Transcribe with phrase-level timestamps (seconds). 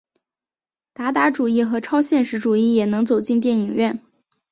[0.93, 4.01] 达达主义和超现实主义也能走进电影院。